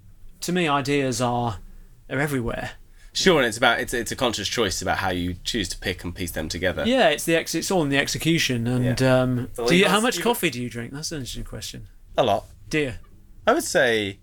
[0.43, 1.59] to me, ideas are
[2.09, 2.73] are everywhere.
[3.13, 6.05] Sure, and it's about it's it's a conscious choice about how you choose to pick
[6.05, 6.85] and piece them together.
[6.87, 8.69] Yeah, it's the ex- it's all in the execution.
[8.69, 9.23] And Yeah.
[9.23, 10.93] um, So do you, you how must- much coffee do you drink?
[10.93, 11.89] That's an interesting question.
[12.17, 12.45] A lot.
[12.69, 13.01] Dear.
[13.49, 14.21] I would say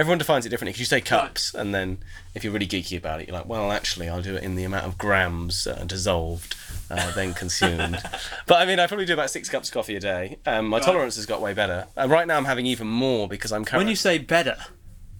[0.00, 1.98] everyone defines it differently because you say cups, and then
[2.34, 4.64] if you're really geeky about it, you're like, well, actually, I'll do it in the
[4.64, 6.56] amount of grams uh, dissolved,
[6.90, 7.98] uh, then consumed.
[8.46, 10.38] but I mean, I probably do about six cups of coffee a day.
[10.46, 11.86] Um, my tolerance has got way better.
[11.96, 14.56] And right now, I'm having even more because I'm When you say better,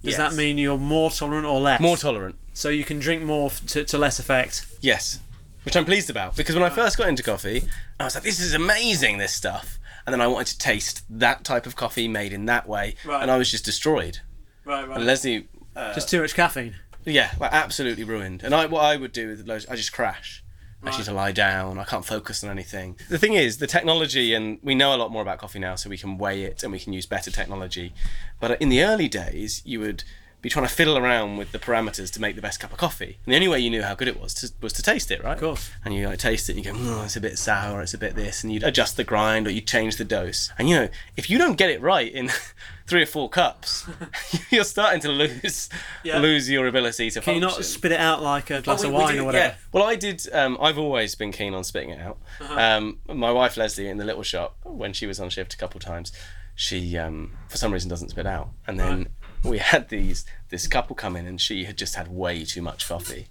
[0.03, 1.81] does that mean you're more tolerant or less?
[1.81, 2.37] more tolerant.
[2.55, 4.67] so you can drink more f- to, to less effect.
[4.81, 5.21] Yes,
[5.65, 7.65] which I'm pleased about because when I first got into coffee,
[7.99, 11.45] I was like, "This is amazing, this stuff," and then I wanted to taste that
[11.45, 13.21] type of coffee made in that way, Right.
[13.21, 14.21] and I was just destroyed.
[14.65, 14.97] Right, right.
[14.97, 16.75] And Leslie, uh, Just too much caffeine.
[17.05, 18.43] yeah, like absolutely ruined.
[18.43, 20.43] And I, what I would do with loads, I just crash.
[20.83, 21.79] I just need to lie down.
[21.79, 22.97] I can't focus on anything.
[23.11, 25.91] The thing is, the technology, and we know a lot more about coffee now, so
[25.91, 27.93] we can weigh it and we can use better technology.
[28.41, 30.05] But in the early days, you would
[30.43, 33.19] be trying to fiddle around with the parameters to make the best cup of coffee.
[33.27, 35.23] And the only way you knew how good it was to, was to taste it,
[35.23, 35.35] right?
[35.35, 35.71] Of course.
[35.85, 37.99] And you like taste it, and you go, oh, it's a bit sour, it's a
[37.99, 40.51] bit this, and you'd adjust the grind or you'd change the dose.
[40.59, 42.31] And you know, if you don't get it right in
[42.87, 43.87] three or four cups,
[44.51, 45.69] you're starting to lose
[46.05, 46.19] Yeah.
[46.19, 48.93] lose your ability to Can you not spit it out like a glass Oh, of
[48.93, 49.45] we- we wine do- or whatever?
[49.45, 49.55] Yeah.
[49.73, 50.27] Well, I did.
[50.33, 52.19] Um, I've always been keen on spitting it out.
[52.41, 52.59] Uh-huh.
[52.59, 55.79] Um, my wife Leslie in the little shop when she was on shift a couple
[55.79, 56.13] of times,
[56.55, 59.09] she um, for some reason doesn't spit out, and then
[59.43, 62.87] we had these this couple come in, and she had just had way too much
[62.87, 63.29] coffee,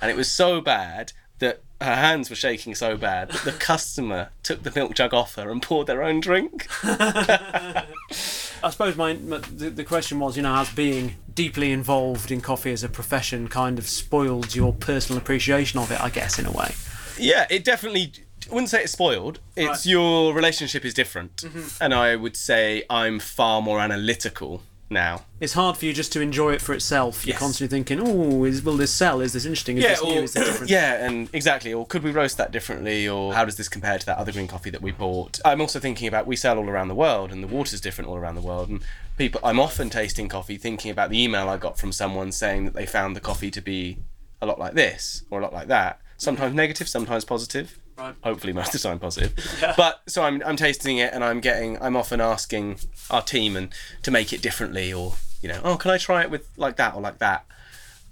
[0.00, 4.30] and it was so bad that her hands were shaking so bad that the customer
[4.44, 6.68] took the milk jug off her and poured their own drink.
[6.84, 12.40] I suppose my, my the, the question was, you know, has being deeply involved in
[12.40, 16.00] coffee as a profession kind of spoiled your personal appreciation of it?
[16.00, 16.74] I guess in a way.
[17.18, 18.12] Yeah, it definitely.
[18.48, 19.40] I wouldn't say it's spoiled.
[19.56, 19.86] It's Right.
[19.86, 21.82] your relationship is different, mm-hmm.
[21.82, 25.24] and I would say I'm far more analytical now.
[25.40, 27.26] It's hard for you just to enjoy it for itself.
[27.26, 27.40] You're Yes.
[27.40, 29.20] constantly thinking, "Oh, is will this sell?
[29.20, 29.78] Is this interesting?
[29.78, 30.22] Is this new?
[30.22, 31.72] Is this different?" yeah, and exactly.
[31.72, 33.08] Or could we roast that differently?
[33.08, 35.40] Or how does this compare to that other green coffee that we bought?
[35.44, 38.16] I'm also thinking about we sell all around the world, and the water's different all
[38.16, 38.68] around the world.
[38.68, 38.82] And
[39.16, 42.74] people, I'm often tasting coffee, thinking about the email I got from someone saying that
[42.74, 43.98] they found the coffee to be
[44.40, 46.00] a lot like this or a lot like that.
[46.18, 47.78] Sometimes negative, sometimes positive.
[48.02, 48.14] Right.
[48.24, 49.32] Hopefully, most of the time positive.
[49.62, 49.74] Yeah.
[49.76, 52.78] But so I'm, I'm tasting it, and I'm getting, I'm often asking
[53.10, 56.30] our team and to make it differently, or you know, oh, can I try it
[56.30, 57.46] with like that or like that?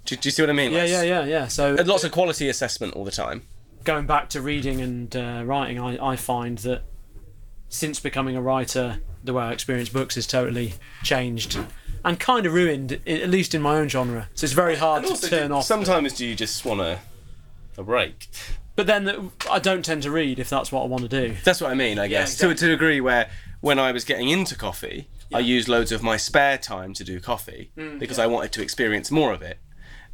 [0.05, 0.71] Do, do you see what I mean?
[0.71, 1.47] Yeah, Like, yeah, yeah, yeah.
[1.47, 3.43] So lots of quality assessment all the time.
[3.83, 6.83] going back to reading and uh, writing, I, I find that
[7.69, 10.73] since becoming a writer, the way I experience books has totally
[11.03, 11.59] changed
[12.03, 14.27] and kind of ruined, at least in my own genre.
[14.33, 15.65] So it's very hard to turn off.
[15.65, 16.99] Sometimes do you just want a,
[17.77, 18.27] a break?
[18.81, 21.35] But then I don't tend to read if that's what I want to do.
[21.43, 22.33] That's what I mean, I guess.
[22.33, 22.55] exactly.
[22.55, 26.01] To, to a degree where when I was getting into coffee, I used loads of
[26.01, 29.59] my spare time to do coffee Mm, because I wanted to experience more of it.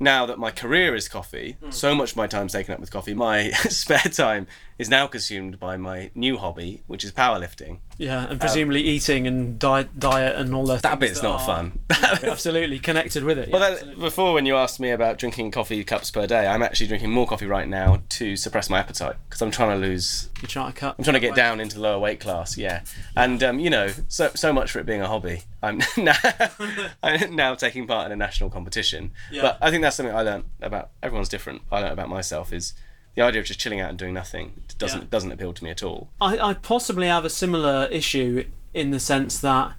[0.02, 1.74] Now that my career is coffee, Mm.
[1.74, 5.62] so much of my time's taken up with coffee, my spare time is now consumed
[5.62, 7.80] by my new hobby, which is powerlifting.
[7.98, 10.84] Yeah, and presumably eating and diet, diet and all that.
[10.84, 11.80] That bit's not fun.
[11.90, 13.50] absolutely connected with it.
[13.50, 16.62] Well, yeah, that, before when you asked me about drinking coffee cups per day, I'm
[16.62, 20.30] actually drinking more coffee right now to suppress my appetite because I'm trying to lose.
[20.42, 20.96] You're trying to cut.
[20.98, 22.56] I'm trying to get down into lower weight class.
[22.56, 22.82] Yeah,
[23.16, 25.42] and um, you know, so so much for it being a hobby.
[25.64, 26.16] I'm now
[27.04, 29.12] I'm now taking part in a national competition.
[29.32, 29.42] Yeah.
[29.42, 30.92] But I think that's something I learned about.
[31.02, 31.64] Everyone's different.
[31.72, 32.74] I learned about myself is
[33.18, 35.08] the idea of just chilling out and doing nothing doesn't Yeah.
[35.10, 36.10] doesn't appeal to me at all.
[36.22, 39.74] I, I possibly have a similar issue in the sense that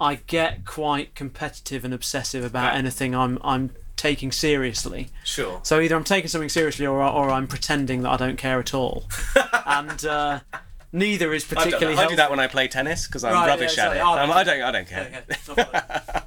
[0.00, 2.78] I get quite competitive and obsessive about Right.
[2.78, 5.08] anything I'm I'm taking seriously.
[5.24, 5.60] Sure.
[5.62, 8.74] So either I'm taking something seriously or or I'm pretending that I don't care at
[8.74, 9.04] all,
[9.66, 10.40] and uh,
[10.92, 12.16] neither is particularly I do helpful.
[12.16, 14.00] that when I play tennis because I'm Right, rubbish yeah, at it.
[14.00, 14.62] Oh, Um, I don't.
[14.62, 15.24] I don't care.
[15.48, 15.64] Okay,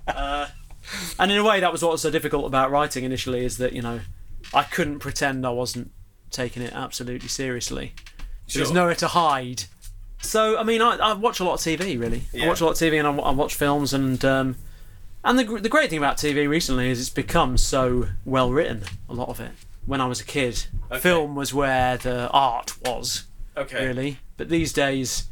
[0.08, 0.48] uh,
[1.20, 3.74] and in a way, that was what was so difficult about writing initially is that
[3.74, 4.00] you know
[4.54, 5.92] I couldn't pretend I wasn't
[6.32, 7.94] taking it absolutely seriously.
[8.48, 8.74] Sure.
[8.74, 9.66] nowhere to hide
[10.22, 12.00] So I mean, I, I watch a lot of TV.
[12.00, 12.46] Really, Yeah.
[12.46, 14.56] I watch a lot of TV and I, I watch films and um,
[15.24, 18.84] and the the great thing about TV recently is it's become so well written.
[19.08, 19.52] A lot of it.
[19.86, 21.00] When I was a kid, Okay.
[21.00, 23.26] film was where the art was
[23.58, 23.86] Okay.
[23.88, 24.18] really.
[24.38, 25.26] But these days,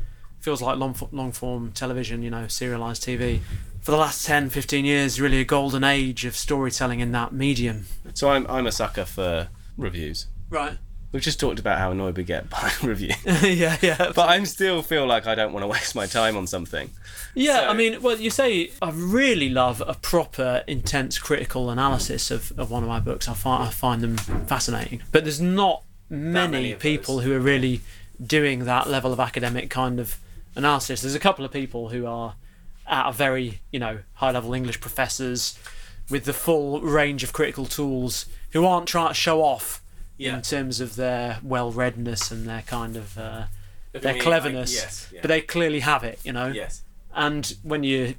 [0.48, 2.24] feels like long long form television.
[2.24, 3.42] You know, serialized TV.
[3.82, 7.86] For the last 10, 15 years, really a golden age of storytelling in that medium.
[8.14, 10.28] So I'm I'm a sucker for reviews.
[10.50, 10.78] Right.
[11.12, 14.12] We've just talked about how annoyed we get by review, yeah, yeah.
[14.16, 16.90] but I still feel like I don't want to waste my time on something.
[17.36, 22.32] Yeah, So- I mean, well, you say I really love a proper, intense critical analysis
[22.32, 23.28] of, of one of my books.
[23.30, 24.16] I find I find them
[24.48, 27.26] fascinating, but there's not many, many people those.
[27.26, 27.82] who are really
[28.26, 30.18] doing that level of academic kind of
[30.58, 31.02] analysis.
[31.02, 32.36] There's a couple of people who are
[32.88, 35.58] at a very, you know, high level English professors
[36.10, 39.82] with the full range of critical tools who aren't trying to show off
[40.18, 40.36] Yeah.
[40.38, 43.44] in terms of their well readness and their kind of uh,
[43.92, 44.74] their me, I- cleverness.
[44.74, 45.20] yes, yeah.
[45.22, 46.48] But they clearly have it, you know.
[46.48, 46.82] Yes.
[47.14, 48.16] And when you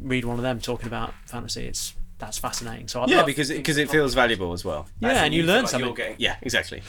[0.00, 2.86] read one of them talking about fantasy, it's that's fascinating.
[2.86, 4.86] So I Yeah, because it, because it feels valuable as well.
[5.00, 5.94] Yeah, As in and you learn like you're something.
[5.94, 6.80] getting- yeah, exactly.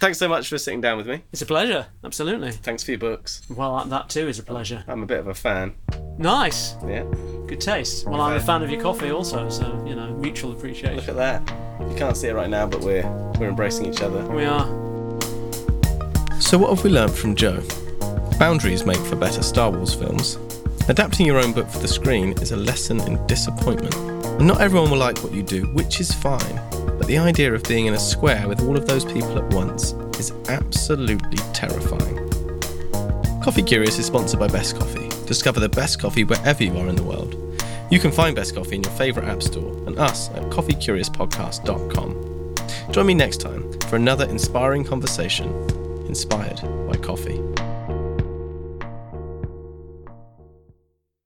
[0.00, 1.22] Thanks so much for sitting down with me.
[1.32, 1.86] it's a pleasure.
[2.04, 2.50] Absolutely.
[2.52, 3.40] Thanks for your books.
[3.48, 4.84] Well, that, that too is a pleasure.
[4.86, 5.74] I'm a bit of a fan.
[6.18, 7.04] Nice, Yeah.
[7.46, 8.06] good taste.
[8.06, 10.96] Well, I'm a fan of your coffee also, so you know, mutual appreciation.
[10.96, 11.40] Look at that.
[11.90, 13.06] You can't see it right now, but we're
[13.38, 14.22] we're embracing each other.
[14.26, 14.66] We are.
[16.40, 17.62] So what have we learned from Joe?
[18.38, 20.36] Boundaries make for better Star Wars films.
[20.88, 23.94] Adapting your own book for the screen is a lesson in disappointment.
[24.38, 26.60] And not everyone will like what you do, which is fine.
[26.70, 29.92] But the idea of being in a square with all of those people at once
[30.18, 32.18] is absolutely terrifying.
[33.42, 35.08] Coffee Curious is sponsored by Best Coffee.
[35.26, 37.36] Discover the best coffee wherever you are in the world.
[37.90, 42.92] You can find Best Coffee in your favourite app store and us at coffeecuriouspodcast.com.
[42.92, 45.48] Join me next time for another inspiring conversation
[46.06, 47.51] inspired by coffee.